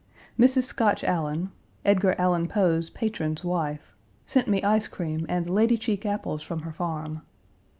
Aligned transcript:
Mrs. 0.35 0.63
Scotch 0.63 1.03
Allan 1.03 1.51
(Edgar 1.85 2.15
Allan 2.17 2.47
Poe's 2.47 2.89
patron's 2.89 3.43
wife) 3.45 3.93
sent 4.25 4.47
me 4.47 4.63
ice 4.63 4.87
cream 4.87 5.27
and 5.29 5.47
lady 5.47 5.77
cheek 5.77 6.07
apples 6.07 6.41
from 6.41 6.61
her 6.61 6.73
farm. 6.73 7.21